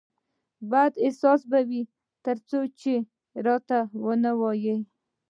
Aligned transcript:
بد 0.69 0.93
احساس 1.05 1.41
به 1.51 1.59
وي 1.69 1.81
ترڅو 2.25 2.59
چې 2.81 2.93
راته 3.45 3.77
ونه 4.05 4.31
وایې 4.41 4.75